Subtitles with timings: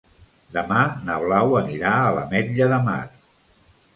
[0.53, 0.77] Demà
[1.09, 2.99] na Blau anirà a l'Ametlla de Mar.